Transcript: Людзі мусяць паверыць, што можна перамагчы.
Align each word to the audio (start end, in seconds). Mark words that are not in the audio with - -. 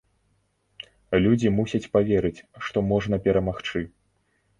Людзі 1.25 1.51
мусяць 1.57 1.89
паверыць, 1.97 2.45
што 2.69 2.77
можна 2.93 3.15
перамагчы. 3.29 3.83